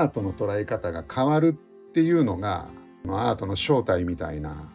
[0.00, 2.68] アートの捉え方が変わるっていうのが
[3.04, 4.70] まあアートの正体みたいな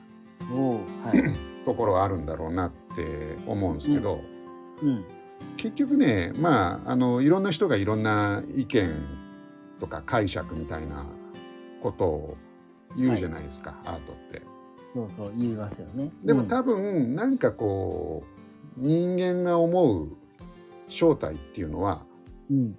[0.52, 1.34] はい。
[1.66, 4.22] ところはあるんだろうなって思うんですけど、
[4.84, 5.04] うん。
[5.58, 8.92] 結局ねまああのいろんな人がいろんな意見
[9.80, 11.08] とか解釈みたいな
[11.82, 12.38] ことを
[12.96, 14.42] 言うじゃないですか、アートって。
[14.94, 16.12] そうそう、言いますよね。
[16.22, 18.24] うんでも多分なんかこ
[18.78, 20.16] う人間が思う
[20.88, 22.06] 正体っていうのは
[22.50, 22.78] うん。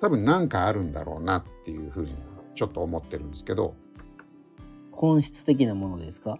[0.00, 2.16] 多分なんかあるんだろうなっていうふうに
[2.54, 3.74] ちょっと思ってるんですけど
[4.92, 6.38] 本質的なものですか？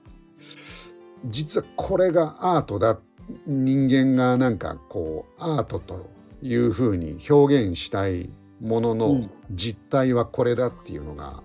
[1.26, 2.98] 実はこれがアートだ
[3.46, 6.10] 人間がなんかこうアートと
[6.42, 11.42] いうふうに表現したいもののうん実態はこれだっていうのが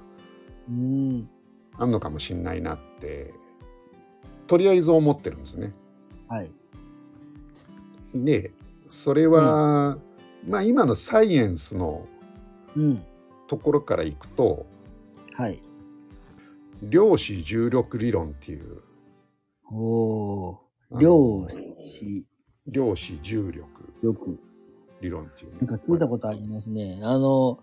[0.70, 1.30] うん。
[1.78, 3.34] あんのかもしんないなって
[4.48, 5.74] とりあえず思ってるんですね。
[6.28, 6.52] はい。
[8.14, 8.52] で
[8.88, 9.98] それは、
[10.48, 12.08] まあ今のサイエンスの
[12.76, 13.04] うん。
[13.48, 14.66] ところからいくと
[15.36, 15.60] はい。
[16.84, 18.82] 量子重力理論っていう
[19.72, 20.60] お
[21.00, 22.26] 量子
[22.68, 23.68] 量子重力
[24.04, 24.40] 力。
[25.02, 27.00] 理論っていうねなんか聞いたことありますね。
[27.04, 27.60] あの、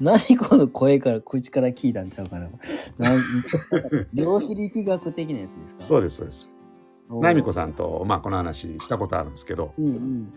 [0.00, 2.50] 何この声から、口から聞いたんちゃうかな。
[2.98, 3.20] なん
[4.12, 5.82] 量子力学的なやつですか？
[5.82, 6.52] そうですそうです。
[7.08, 10.32] おーナミコさんと、まあ、この話したことあるんですけど、うんうん。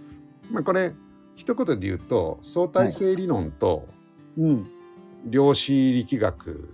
[0.50, 0.94] まあ、これ
[1.38, 3.88] 一言で言うと相対性理論と
[4.38, 4.68] うん。
[5.26, 6.70] 量子力学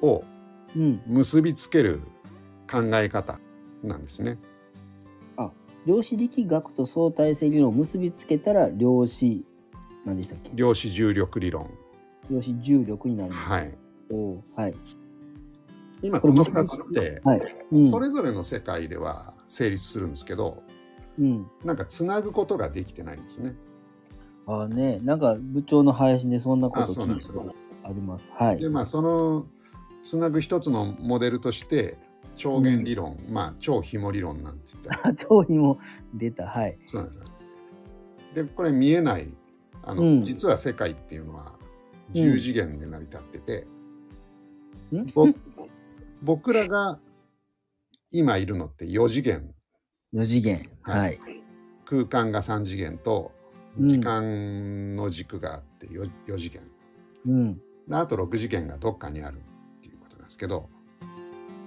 [0.00, 0.22] を
[0.76, 1.02] うん。
[1.06, 2.00] 結びつける
[2.70, 3.40] 考え方
[3.82, 4.38] なんですね。
[5.84, 9.44] 量子力学と相対性理論を結びつけたら量子、
[10.04, 10.52] 何でしたっけ？
[10.54, 11.68] 量子重力理論。
[12.30, 13.42] 量子重力になるんです。
[13.48, 13.78] はい。
[14.10, 14.74] おーはい。
[16.00, 17.40] 今この2つってはい。
[17.72, 20.62] うんそれぞれの世界では成立するんですけど、
[21.18, 21.46] うん。
[21.64, 23.56] なんかつなぐことができてないんですね。
[24.46, 27.54] ああね、なんか部長の配信でそんなこあと聞いたこと
[27.84, 28.30] あります。
[28.34, 28.58] はい。
[28.58, 29.46] でまあその
[30.02, 31.96] つなぐ一つのモデルとして
[32.34, 35.78] 超弦理論、まあ超紐理論なんて言ったら 超にも
[36.14, 36.46] 出た。
[36.46, 36.78] はい。
[36.86, 37.36] そうなんですよ。
[38.34, 39.32] でこれ見えない
[39.82, 41.54] あの、うん実は世界っていうのは
[42.14, 43.66] 10次元で成り立ってて、
[44.92, 45.06] ん？
[45.14, 45.26] ぼ
[46.22, 46.98] 僕らが
[48.10, 49.54] 今いるのって4次元
[50.14, 50.68] 4次元。
[50.82, 51.42] はいはい。
[51.84, 53.41] 空間が3次元とうん
[53.78, 56.60] 時間の軸があって 4, 4次元
[57.26, 57.54] うん。
[57.88, 60.68] であと6次元がどっかにあるっていうことなんですけど、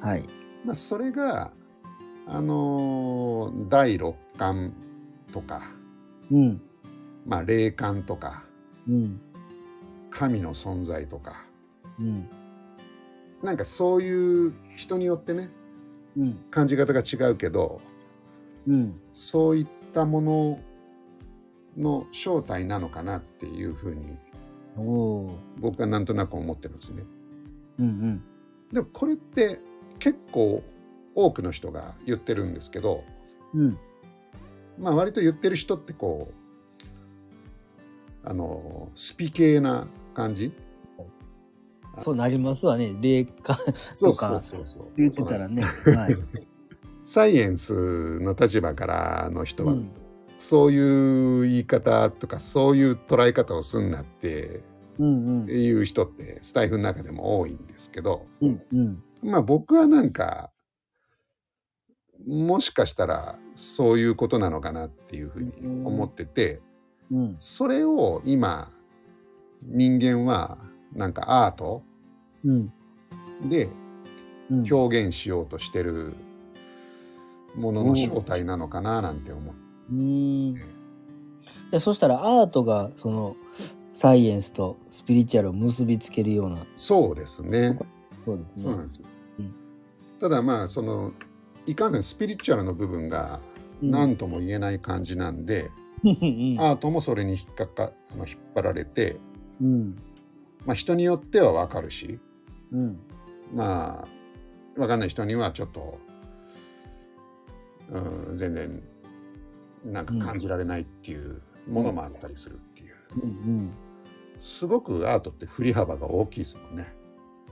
[0.01, 0.23] はい。
[0.63, 1.51] まあ、それが
[2.27, 4.73] あのー第六感
[5.31, 5.61] とか、
[6.31, 6.61] うん。
[7.25, 8.45] まあ、霊感とか
[8.87, 9.21] うん。
[10.09, 11.45] 神の存在とか
[11.99, 12.29] うん。
[13.43, 15.49] なんかそういう人によってね
[16.17, 16.35] うん。
[16.51, 17.81] 感じ方が違うけど
[18.67, 18.99] うん。
[19.11, 20.59] そういったもの
[21.77, 24.17] の正体なのかなっていうふうに
[25.59, 27.03] 僕はなんとなく思ってるんですね。
[27.79, 27.83] ー。
[27.83, 28.23] うん
[28.71, 29.59] でもこれって
[29.99, 30.63] 結構
[31.13, 33.03] 多くの人が言ってるんですけど
[33.53, 33.61] うん。
[33.61, 33.79] うん。
[34.79, 36.45] まあ割と言ってる人ってこう
[38.27, 40.51] あのスピ系な感じ？
[41.99, 42.93] そうなりますわね。
[42.99, 43.55] 霊感
[44.01, 44.39] とか
[44.97, 45.61] 言ってたらね。
[45.61, 46.17] はい。
[47.03, 49.91] サイエンスの立場からの人は、うん。
[50.37, 54.63] そういう言い方とかそういう捉え方をすんなって。
[54.97, 59.03] いう人ってスタイフの中でも多いんですけどうんうん。
[59.21, 60.51] まあ僕はなんか
[62.25, 65.51] もしかしたらそういうことなのかなっていうふうに
[65.85, 66.61] 思ってて
[67.11, 67.35] うん。
[67.39, 68.71] それを今
[69.63, 70.57] 人間は
[70.93, 71.83] なんかアート
[72.45, 72.73] うん。
[73.43, 73.69] で
[74.49, 74.73] うん。
[74.73, 76.13] 表現しようとしてる
[77.55, 79.64] ものの正体なのかななんて思って。
[79.91, 80.55] うーん。
[80.55, 83.35] じゃあそしたらアートがその
[83.93, 86.65] サイエンスとスピリチュアルを結びつけるような。
[86.75, 87.79] そうですね。
[88.25, 88.63] そうですね。
[88.63, 89.07] そうなんですよ。
[89.39, 89.55] うん
[90.19, 91.11] ただまあその
[91.65, 93.41] いかんせんスピリチュアルの部分が
[93.81, 95.69] うん何とも言えない感じなんで、
[96.03, 99.19] うんアートもそれに引っかかあの引っ張られて、
[99.61, 99.95] うん。
[100.65, 102.19] まあ、人によっては分かるし
[102.71, 102.99] うん。
[103.53, 104.07] まあ
[104.75, 105.99] 分かんない人にはちょっと、
[107.91, 108.83] うん、全然
[109.85, 111.39] なんか感じられないっていう
[111.69, 113.71] ものもあったりするっていう、うんうん。
[114.41, 116.93] すごくアートって振り幅が大きいですもんね。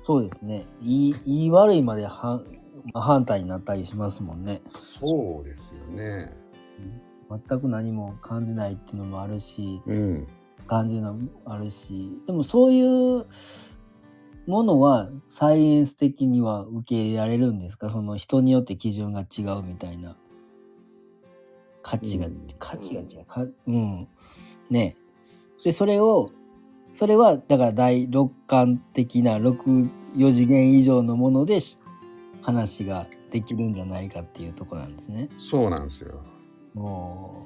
[0.02, 0.66] そうですね。
[0.82, 2.44] いい、いい悪いまで反
[2.94, 4.62] 真反対になったりしますもんね。
[4.66, 6.36] そうですよね。
[7.30, 10.28] 全く何も感じないっていうのもあるし、うん、
[10.68, 13.26] 感じるのもあるし、でもそういう
[14.46, 17.90] ものはサイエンス的には受け入れられるんですか？
[17.90, 20.18] その人によって基準が違うみたいな。
[21.84, 23.26] 価値が、うん価値が違う。
[23.26, 24.08] かうん。
[24.72, 24.96] ね
[25.64, 26.32] で、それを
[26.96, 29.90] それはだから第六感的な64
[30.32, 31.80] 次元以上のものでし
[32.42, 35.30] 話ができるんじゃないかっていうとこなんですね。
[35.38, 36.22] そうなんですよ。
[36.76, 37.44] お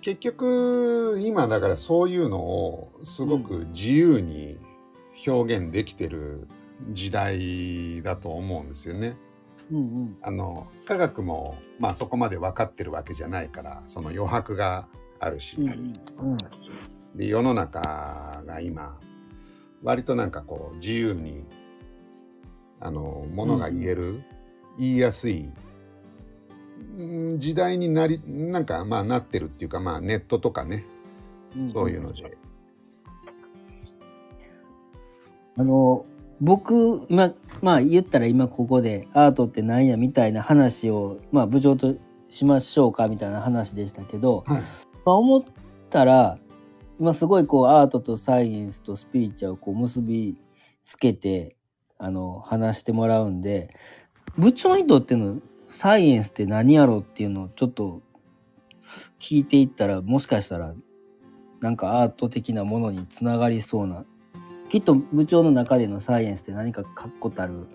[0.00, 4.58] 結局今だからそういうのをすごく自由に
[5.26, 6.46] 表現できてる
[6.90, 9.16] 時代だと思うんですよね。
[9.72, 10.16] ーうんうん。
[10.22, 14.88] あの科学もまあそこまで分かってるわけじゃないからその余白が
[15.20, 16.36] あるし、うんうん。
[17.14, 18.98] で世の中が今
[19.82, 21.44] 割となんかこう自由に
[22.80, 24.22] あのものが言える、
[24.78, 25.52] 言いやすい
[26.98, 30.84] うん時代になりなんかまあなってるっていうかまあネットとかね、
[31.56, 31.68] うん。
[31.68, 32.36] そういうので。
[35.56, 36.04] あの
[36.40, 37.32] 僕今
[37.62, 41.94] まあ言ったら今ここでアートって何やみたいな話をまあ部長と
[42.28, 44.62] しましょうかみたいな話でしたけど、はい。
[45.04, 45.44] まあ、思っ
[45.90, 46.38] たら
[46.98, 50.36] 今すごいこうアートとサイエンスとスピリチュアルをこう結び
[50.82, 51.56] つけて
[51.98, 53.74] あの話してもらうんで
[54.36, 55.40] 部長にとっての
[55.70, 58.02] サイエンスって何やろうっていうのをちょっと
[59.20, 60.74] 聞いていったらもしかしたら
[61.60, 64.04] なんかアート的なものにつながりそうな
[64.68, 67.66] きっと部長の中でのサイエンスって何か確固たる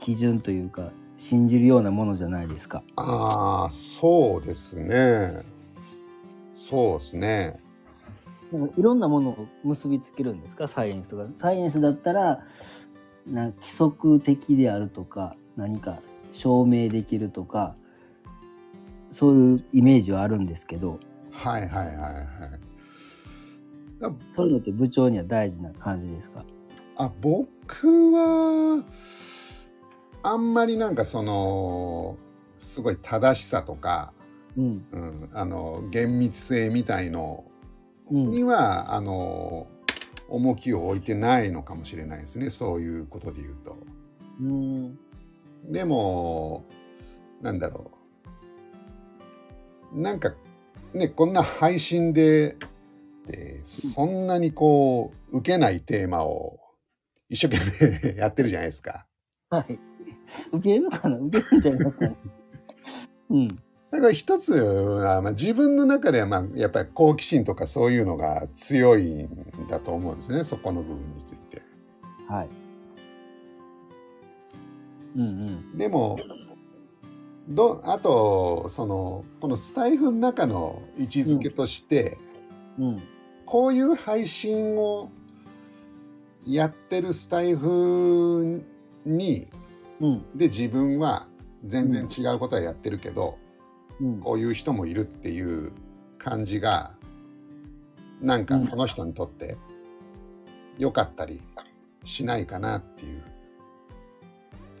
[0.00, 2.82] き基準というか信じるようなものじゃないですか。
[2.96, 5.42] ああそうですね
[6.54, 7.60] そうですね
[8.52, 11.26] なんかいろんなものを結びつけるんですかサイエンスとか。
[11.36, 12.44] サイエンスだったら
[13.26, 16.00] な規則的であるとか何か
[16.32, 17.74] 証明できるとか
[19.10, 21.00] そういうイメージはあるんですけど
[21.32, 22.65] はいはいはいはいだ
[24.32, 26.44] そういうのって部長には大事な感じですか？
[26.98, 28.84] あ僕は
[30.22, 32.16] あんまりなんかその
[32.58, 34.12] すごい正しさとか、
[34.56, 34.86] うん。
[34.92, 37.44] うん、あの厳密性みたいの
[38.10, 38.30] うん。
[38.30, 39.66] には、あの
[40.28, 42.50] 重きを置いてないのかもしれないですね。
[42.50, 43.76] そういうことで言うと。
[44.40, 44.98] うん。
[45.70, 46.64] でも
[47.42, 47.90] なんだろ
[49.94, 50.00] う。
[50.00, 50.34] なんか
[50.94, 52.56] ねこんな配信で
[53.26, 56.58] でそんなにこう受けないテーマを
[57.28, 59.06] 一生懸命やってるじゃないですか。
[59.50, 59.78] はい
[60.52, 61.16] 受けるかな？
[61.18, 62.16] 受けるんじゃないですかね。
[63.30, 63.48] うん
[63.90, 69.28] だから一つは、まあ、自分の中では、まあ、やっぱり好奇心とかそういうのが強いん
[69.70, 71.62] だと思うんですねそこの部分について。
[72.28, 72.48] はい。
[75.16, 75.24] うんう
[75.74, 76.18] んでも
[77.48, 82.18] どあとそのこのスタイフの中の位置づけとして、
[82.78, 83.02] うん
[83.46, 85.10] こういう配信を
[86.44, 88.62] やってるスタイフ
[89.04, 89.48] に
[90.00, 90.24] うん。
[90.34, 91.26] で自分は
[91.64, 93.38] 全然違うことはやってるけど、
[94.00, 94.20] うん。
[94.20, 95.72] こういう人もいるっていう
[96.18, 96.92] 感じが
[98.20, 99.56] なんかその人にとって
[100.78, 101.40] 良かったり
[102.04, 103.22] しないかなっていう。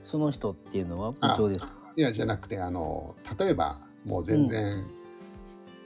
[0.04, 1.72] その人っていうのは部長ですか？
[1.96, 4.84] いやじゃなくてあの例えばもう全然、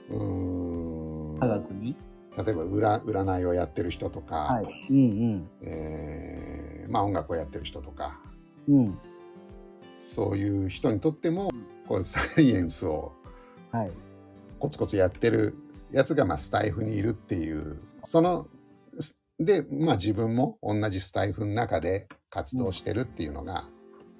[0.09, 1.39] うーん。
[1.39, 1.95] 科学に？
[2.37, 4.65] 例えば占占いをやってる人とか、はい。
[4.89, 8.19] うんえーまあ、音楽をやってる人とか
[8.67, 8.75] うん。
[8.77, 8.99] うん。
[9.97, 11.49] そういう人にとっても
[11.87, 13.13] こう サイエンスを
[13.71, 13.91] はい。
[14.59, 15.55] コツコツやってる
[15.91, 18.47] やつがまあスタイフにいるっていうその
[19.39, 23.65] で、まあ、自分も同じスタイフの中で活動してるっていうのが、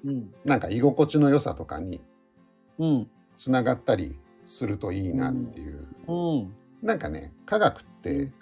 [0.04, 0.34] うん。
[0.44, 2.02] なんか居心地の良さとかに
[2.78, 3.10] うん。
[3.36, 6.54] つながったりするといいなっていう、うん。
[6.82, 8.32] なんかね科学って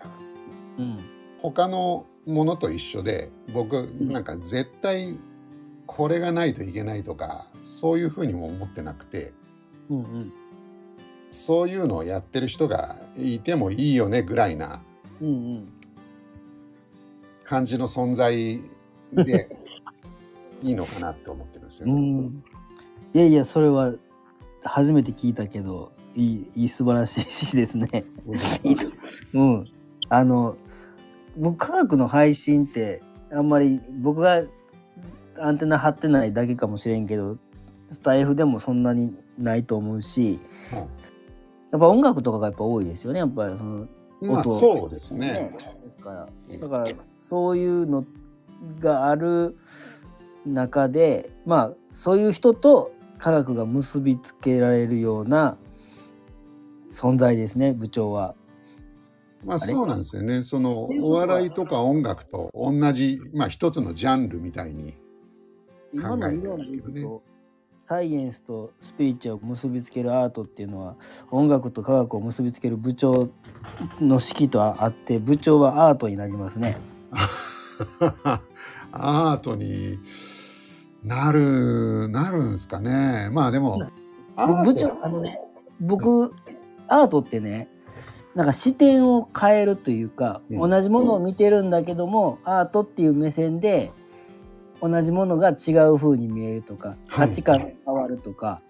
[0.79, 0.99] うん。
[1.43, 5.19] 他のものと一緒で僕んなんか絶対
[5.87, 9.33] これがないといけないとかそういうふうにも思ってなくて
[9.89, 9.99] うん。
[9.99, 10.33] うん。
[11.31, 14.83] そういうのをやってる人がいてもいいよねぐらいな
[15.21, 15.73] うん。
[17.45, 18.61] 感じの存在
[19.13, 19.49] で
[20.63, 22.13] いいのかなって思ってるんですようね。
[22.13, 22.45] ん。
[23.15, 23.95] いやいや、それは
[24.63, 28.05] 初めて聞いたけど、いい、いい素晴らしいしですね。
[29.35, 29.65] うん。
[30.09, 30.57] あの、
[31.37, 33.03] 僕、科学の配信って、
[33.33, 34.43] あんまり僕が
[35.39, 37.39] アンテナ張ってないだけかもしれんけど、
[37.91, 40.39] スタイフでもそんなにないと思うし、
[40.71, 40.87] はい
[41.71, 43.87] やっぱ音楽とかがやっぱ多いですよね、やっぱりその、
[44.23, 45.53] まあ音そうですね。
[45.99, 46.87] だから、だから
[47.17, 48.05] そういうの
[48.81, 49.57] がある
[50.45, 55.57] 中で、まあそういう人と科学が結びつけられるような
[56.91, 58.35] 存在ですね、部長は。
[59.45, 60.43] まあそうなんですよね。
[60.43, 64.93] そのお笑いとか音楽と同じまあ一つのジャンルみたいに
[65.93, 67.21] 考えてますけどね
[67.83, 70.97] サイエンスとスピリチュアルを結びつけるアートっていうのは
[71.31, 73.31] 音楽と科学を結びつける部長
[73.99, 76.77] の指揮とあって部長はアートになりますね。
[78.93, 79.99] アートに
[81.03, 83.79] なるなるんですかねまあでも
[84.65, 85.41] 部長あのね
[85.81, 86.35] 僕
[86.91, 87.69] アートってね
[88.35, 90.71] なんか視点を変えるというか、うん。
[90.71, 93.93] 同じものを見てるんだけども、アートっていう目線で
[94.81, 96.99] 同じものが違う風に見えるとかはい。
[97.09, 98.61] 価値観が変わるとか、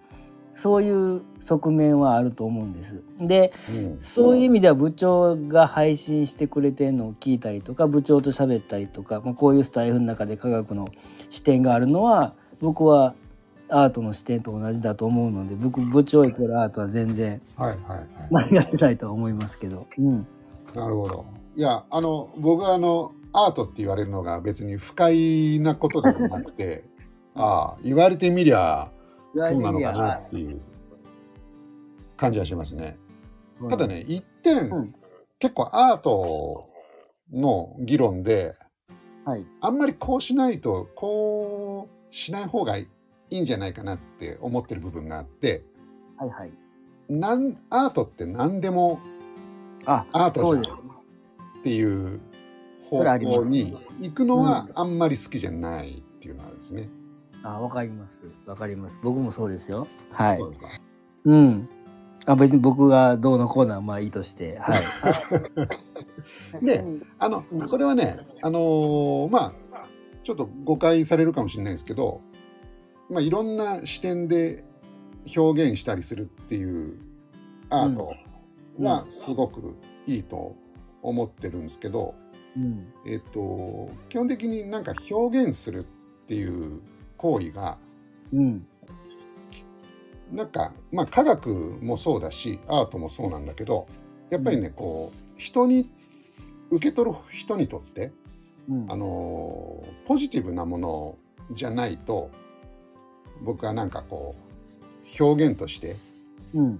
[0.55, 3.03] そういう側面はあると思うんです。
[3.19, 4.01] でうん。
[4.01, 10.87] そういう意味では部長が配信してくれてるのを聞いたりとか部長と喋ったりとか、まあ、こういうスタイフの中で科学の
[11.29, 13.13] 視点があるのは僕は
[13.71, 17.97] アートの視点と同じだと思うので僕部長イコールアートは全然はいはい
[18.31, 19.87] はい間違ってないとは思いますけど。
[19.97, 20.27] うん
[20.73, 21.25] なるほど。
[21.55, 26.83] いや、あの、僕はあの、アートって言われるのが別に不快なことでもなくて、
[27.35, 28.91] ああ、言われてみりゃ、
[29.35, 30.61] そうなのかなっていう
[32.17, 32.97] 感じはしますね。
[33.69, 34.93] ただ、ね、一点、うん
[35.39, 36.63] 結構アート
[37.33, 38.53] の議論で、
[39.25, 42.87] はい、あんまりこうしないと、こうしない方がいい
[43.39, 45.63] んじゃないかなって思ってる部分があって、
[46.17, 46.51] はいはい。
[47.09, 48.99] なんアートって何でも
[49.85, 52.19] あアートじゃんっていう
[52.89, 56.89] 方向に行くのはあんまり好きじゃないっていうのがあるんですね。
[57.43, 58.21] あわかります。
[58.45, 58.99] わかります。
[59.01, 59.87] 僕もそうですよ。
[60.11, 60.39] はい。
[60.39, 60.51] そ
[61.25, 61.69] うん
[62.25, 64.57] あ別に僕がどうのこうのはまあいいとして。
[64.59, 64.77] は
[66.61, 66.65] い。
[66.65, 66.83] で
[67.17, 69.51] あのそれはね、あのーまあ
[70.23, 72.21] ちょっと誤解されるかもしれないですけど、
[73.11, 74.63] まあいろんな視点で
[75.35, 76.97] 表現したりするっていう
[77.69, 78.15] アート
[78.79, 79.75] はすごく
[80.07, 80.55] いいと
[81.01, 82.15] 思ってるんですけど、
[82.55, 82.93] うん。
[83.05, 85.83] えっと基本的になんか表現するっ
[86.27, 86.81] ていう
[87.17, 87.77] 行為が
[88.33, 88.65] うん。
[90.31, 91.49] なんかまあ科学
[91.81, 93.87] もそうだしアートもそうなんだけど
[94.29, 95.91] やっぱりねこう人に
[96.69, 98.13] 受け取る人にとって
[98.69, 98.85] うん。
[98.89, 101.17] あのポジティブなもの
[101.53, 102.31] じゃないと
[103.41, 104.35] 僕はなんかこ
[105.19, 105.95] う表現として
[106.53, 106.79] うん。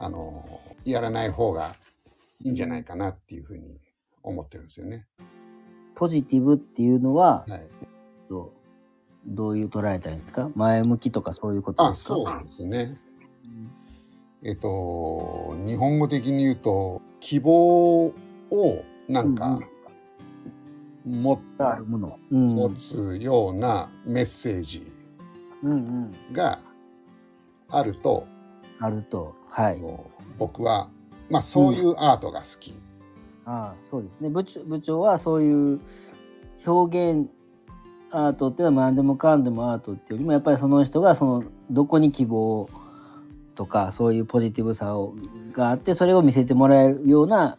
[0.00, 1.76] あのやらない方が
[2.42, 3.78] いいんじゃないかなっていうふうに
[4.22, 5.06] 思ってるんですよね。
[5.94, 7.66] ポジティブっていうのははい、
[8.28, 8.50] どう
[9.24, 10.50] どういう捉えたらいいですか？
[10.56, 12.14] 前向きとかそういうことあですか？
[12.16, 12.88] そうですね。
[14.42, 18.12] えっと日本語的に言うと希望を
[19.08, 19.60] なんか
[21.06, 24.92] 持あるもの、うん、持つようなメッセージ
[25.64, 26.60] うんうんが
[27.68, 28.26] あると、
[28.78, 29.82] あるとはい
[30.38, 30.90] 僕は
[31.30, 32.74] まあそういうアートが好き。
[33.46, 35.80] ああそうですね部長部長はそういう
[36.66, 37.28] 表現
[38.10, 42.70] アートっていうのは何でもかんでもアートっていうよりもやっぱりその人がそのどこに希望
[43.54, 45.14] とかそういうポジティブさを
[45.52, 47.58] があってそれを見せてもらえるような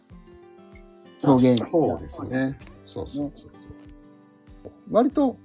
[1.22, 2.58] 表現そうですね。
[2.82, 4.70] そうそうそうそう。
[4.90, 5.36] 割と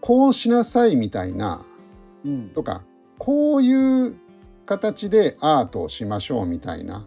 [0.00, 1.66] こうしなさいみたいな
[2.24, 2.48] うん。
[2.50, 2.82] とか
[3.18, 4.16] こういう
[4.66, 7.06] 形でアートをしましょうみたいな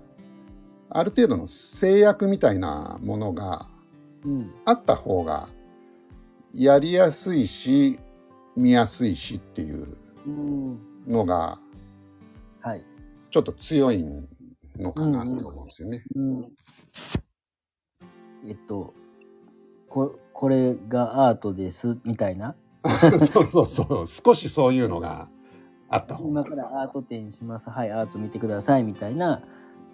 [0.90, 3.68] ある程度の制約みたいなものが
[4.26, 4.54] うん。
[4.66, 5.50] あった方が
[6.52, 8.00] やりやすいし
[8.56, 10.80] 見やすいしっていううん。
[11.08, 11.60] のが
[12.62, 12.84] はい、
[13.32, 14.06] ちょっと強い
[14.78, 16.04] のかなと思うんですよね。
[16.16, 16.46] うん、
[18.48, 18.94] えっと
[19.88, 22.56] ここれがアートですみたいな
[23.32, 24.08] そうそうそう。
[24.08, 25.28] 少しそういうのが
[25.90, 26.42] あった方が。
[26.42, 27.70] 今からアート展します。
[27.70, 29.42] はいアート見てくださいみたいな。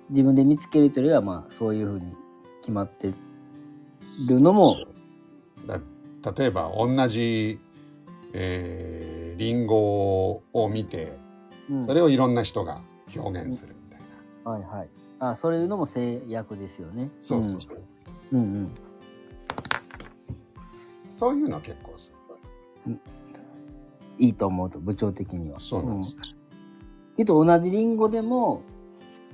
[0.10, 2.16] 自分で見つけるというよりはまあそういうふうに
[2.62, 3.12] 決まって
[4.28, 4.74] るのも。
[5.66, 5.82] だ
[6.38, 7.60] 例えば同じ、
[8.34, 11.18] えー、リンゴを見て
[11.70, 11.84] うん。
[11.84, 12.82] それをいろんな人が
[13.16, 14.00] 表現するみたい
[14.44, 14.90] な、はいはい。
[15.20, 17.10] あそういうのも制約ですよね。
[17.20, 17.78] そうそうそう、
[18.34, 18.40] うん。
[18.40, 18.72] うん
[21.16, 21.94] そういうの結構
[24.18, 25.60] いいと思うと部長的には。
[25.60, 26.38] そうなんです、
[27.18, 28.62] けど同じリンゴでも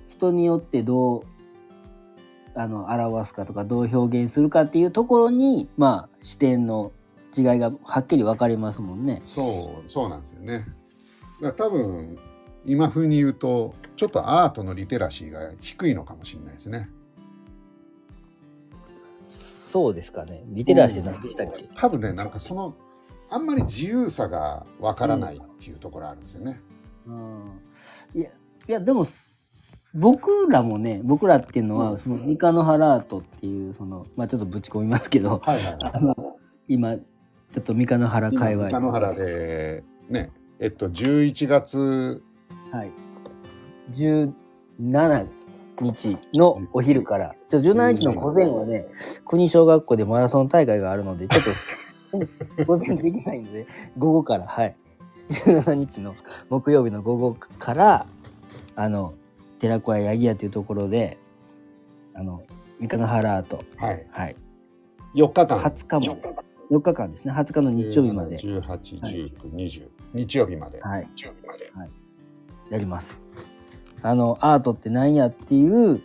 [0.09, 1.23] 人によってどう
[2.55, 6.91] あの表すかとかどう表現するかっていうところにまあ視点の
[7.35, 9.19] 違いがはっきり分かりますもんね。
[9.21, 10.65] そうそうなんですよね。
[11.41, 12.17] だ多分
[12.65, 16.89] 今風に言うとちょっとアートのリテラシーが低いのかもしれないですね。
[19.27, 20.43] そうですかね。
[20.47, 22.75] リテラシー何でしたっけ、多分ねなんかその
[23.31, 26.61] あんまり自由さがわからないっていうところあるんですよね、
[27.07, 27.59] うん、
[28.13, 28.29] いや
[28.67, 29.07] いやでも
[29.93, 36.15] 僕らもね僕らっていうのは、その三日の原アートっていうそのまあちょっとぶち込みますけどはいはいあの
[36.69, 38.69] 今ちょっと三日の原界隈。
[38.69, 42.23] 三日野原でねえっと、11月、
[42.71, 42.91] はい。
[43.91, 45.27] 17
[45.81, 48.85] 日のお昼から、ちょ、17日の午前はね、
[49.25, 51.49] 国小学校でマラソン大会があるので、ちょっと、
[52.65, 53.65] 午前できないので、
[53.97, 54.75] 午後から、はい。
[55.29, 56.15] 17日の
[56.49, 58.05] 木曜日の午後から、
[58.75, 59.13] あの、
[59.59, 61.17] 寺子屋八木屋というところで、
[62.13, 62.43] あの、
[62.79, 64.07] 三日の原アート、はい。
[64.11, 64.35] はい。
[65.15, 65.59] 4日間。
[65.59, 66.35] 20日まで、
[66.71, 68.61] 4日間ですね、20日の日曜日まで、18、
[68.99, 69.89] 19、20。
[70.13, 70.81] 日曜日まで。
[70.81, 71.07] はい。
[71.15, 71.71] 日曜日まで。
[72.69, 73.19] やります。
[74.01, 76.01] あの、アートって何やっていう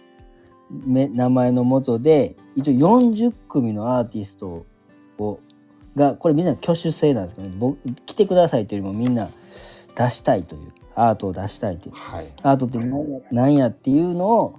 [0.70, 4.66] め名前のもとで、一応40組のアーティスト
[5.18, 5.40] を、
[5.96, 9.30] が、これみんな挙手制なんですけどね、僕来てくださいというよりもみんな
[9.96, 11.94] 出したいという、アートを出したいという。
[11.94, 12.26] はい。
[12.42, 12.78] アートって
[13.30, 14.58] 何やっていうのを、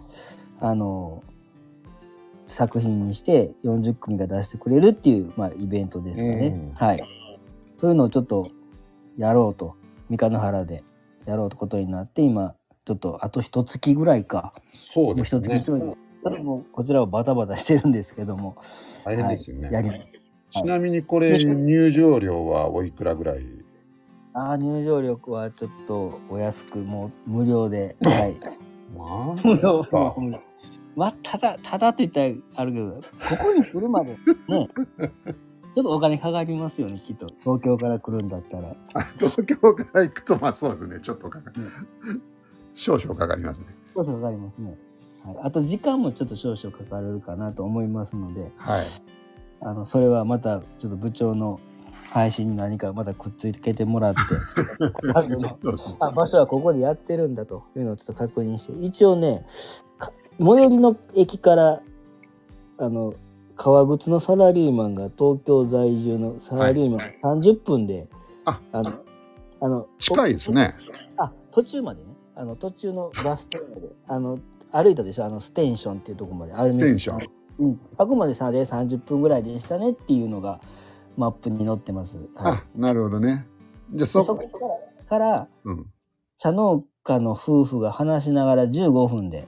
[0.60, 1.24] あの、
[2.48, 6.48] 作品にして40組が出してくれるっていう、まあ、イベントですかね。
[6.48, 7.04] うんはい。
[7.76, 8.50] そういうのをちょっと
[9.18, 9.76] やろうと、
[10.10, 10.84] 三日野原で
[11.26, 15.64] やろうとことになって、今、ちょっとあと一月ぐらいか、もうそうですね一月一。
[15.64, 18.56] 人、ちょっともうこちらはバタバタしてるんですけども、
[19.04, 19.64] 大変ですよね。
[19.66, 20.27] はい、やります。
[20.50, 23.44] ちなみにこれ、入場料はおいくらぐらい？
[24.34, 28.36] ああ、入場料はちょっとお安く、もう無料で、はい。
[28.98, 29.86] まあ、無料。
[30.96, 33.02] まあ、ただ、ただと言ったらあるけど、こ
[33.44, 37.28] こに来るまで、 ね、ちょっとお金かかりますよね、きっと。
[37.40, 38.76] 東京から来るんだったら。
[38.94, 41.00] あ東京から行くと、まあそうですね。
[41.00, 41.56] ちょっとかかる。
[42.74, 43.68] 少々かかりますね。
[43.96, 44.78] 少々かかりますね。
[45.24, 48.86] はい、あと時間もちょっと少々かかるかなと思いますので、はい。
[49.62, 51.60] あの、それはまたちょっと部長の
[52.12, 54.20] 配信に何かまたくっついてもらって、
[56.00, 59.46] あ場所はここでやってるんだというのをちょっと確認して、一応ね、
[59.98, 61.82] か最寄りの駅から、
[62.78, 63.14] あの、
[63.56, 66.98] 革靴のサラリーマンが東京在住のサラリーマ
[67.34, 68.08] ン30分で、
[68.46, 68.94] ああの、
[69.60, 70.76] あの、近いですね。
[71.18, 72.08] あ、途中までね。
[72.36, 73.90] あの、途中のバス停まで。
[74.08, 74.40] あの、
[74.72, 75.26] 歩いたでしょ？
[75.26, 76.72] あの、ステーションっていうところまで。
[76.72, 77.28] ステーション。
[77.60, 77.80] うん。
[77.98, 80.60] あくまでさ、で30分ぐらいでしたねっていうのが、
[81.16, 82.18] マップに載ってます。
[82.18, 82.28] はい。
[82.36, 83.48] あ、なるほどね。
[83.90, 85.86] じゃあでそそこから、うん。
[86.38, 89.48] 茶農家の夫婦が話しながら15分で、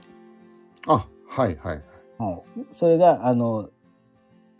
[0.86, 1.82] あ、はいはい。
[2.18, 2.66] はい。
[2.72, 3.70] それが、あの、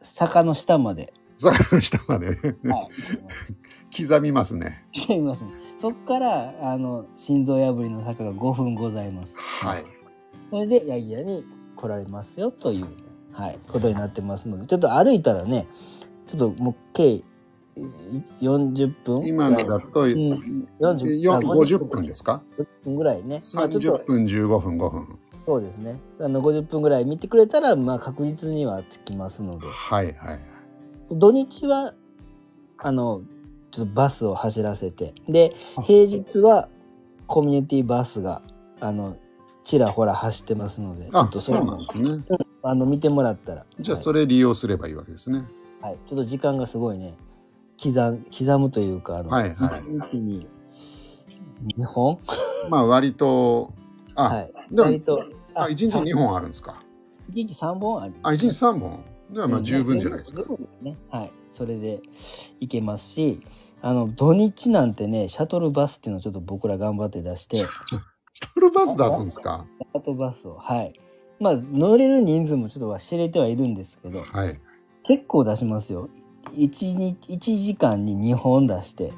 [0.03, 2.89] 坂の下まで、坂の下までねはい。
[4.07, 4.87] 刻みますね。
[4.93, 5.51] 来ていますね。
[5.79, 9.35] そっから、あの、心臓破りの坂が5分ございます。
[9.37, 9.85] はい。
[10.49, 11.45] それでヤギ屋に
[11.77, 12.87] 来られますよという、
[13.33, 15.67] はい、ことになってますので、ちょっと歩いたらね、
[16.27, 17.25] ちょっともう計い
[18.41, 23.41] 40分今のだと、うん、40よあ50分ですか？50分ぐらいね。
[23.55, 25.99] まあちょっ30と分15分5分そうですね。
[26.21, 29.67] あの50分ぐらい見てくれたら、まあ確実にはつきますので。
[29.67, 30.41] はいはい
[31.13, 31.95] 土日は、
[32.79, 33.23] あの、
[33.73, 36.69] ちょっとバスを走らせて、であ、平日は
[37.27, 38.43] コミュニティバスが、
[38.81, 39.17] あの、
[39.65, 43.67] ちらほら走ってますので、ちょあっとそうなんですねあの、見てもらったら。
[43.79, 45.45] じゃあはいそれ利用すればいいわけですね
[45.81, 47.17] はい、ちょっと時間がすごいね、
[47.83, 50.47] 刻ん刻むというか、あの、はいはい一日に
[51.79, 52.19] 2本？
[52.69, 53.73] まあ割と
[54.15, 54.53] あ、はい。
[54.75, 56.83] 割と、あ1日2本あるんですか
[57.33, 58.15] ？1日3本ある。
[58.23, 59.05] あ1日3本？
[59.33, 60.43] じゃあまあ十分じゃないですか
[60.83, 60.97] ね。
[61.11, 61.33] はい。
[61.53, 62.01] それで
[62.61, 63.41] 行けますし、
[63.83, 67.65] あの、土日なんてね、シャトルバスっていうのをちょっと僕ら頑張って出して、
[68.43, 69.67] シシャトルバス出すんですか？
[69.95, 71.01] ャトルバスを、はい。
[71.39, 74.61] まあ、乗れる人数もちょっとは知れてはいるんですけど、はい
[75.03, 76.09] 結構出しますよ。
[76.53, 79.13] 1日、一時間に2本出して、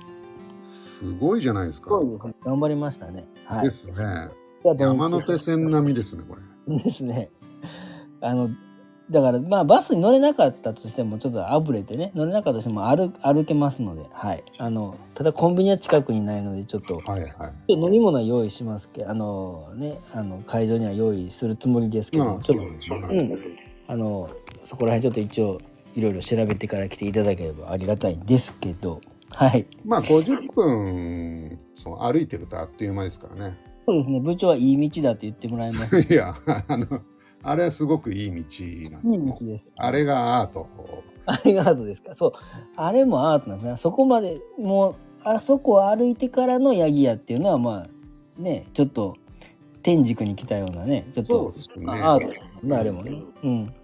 [0.61, 1.91] すごいじゃないですか
[2.45, 3.27] 頑張りましたね。
[3.45, 3.65] はい。
[3.65, 4.29] ですね
[4.79, 6.37] 山手線並みですねこ
[6.69, 7.31] れですね。
[8.21, 8.49] あの、
[9.11, 14.45] だから、まあ、バスに乗れなかったとしても、ちょっとあぶれてね、乗れなかったとしても歩、歩けますので、はい。
[14.59, 23.39] あの、ただコンビニは近くにないので、ちょっと、はいはいちょっと飲み物は用意しますけど、あの、ね、あの、会場には用意するつもりですけど、まあちょっと、ねうん。
[23.89, 24.31] あの、
[24.65, 25.61] そこら辺ちょっと一応、
[25.95, 29.01] いろいろ調べてから来ていただければありがたいんですけど、
[29.35, 29.67] はい。
[29.85, 35.99] まあ50分その歩いてるとあっという間ですからねそうですね、部長はいい道だって言ってもらいます。
[36.09, 36.87] いやあの
[37.43, 39.65] あれはすごくいい道なんですいいよ道です。
[39.77, 40.67] あれがアート
[41.27, 42.15] あれがアートですか？
[42.15, 42.33] そう。
[42.77, 43.77] あれもアートなんですね。
[43.77, 49.17] そこまで、もう、あそこを歩いてからのヤギ屋っていうのは、まあ、ね、ちょっと、
[49.83, 53.23] 天竺に来たようなね、ちょっとねあアートですもんね、あれもね。
[53.43, 53.75] うん。